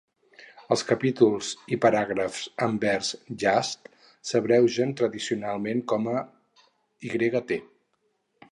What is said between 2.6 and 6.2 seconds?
en vers "Yasht" s'abreugen tradicionalment com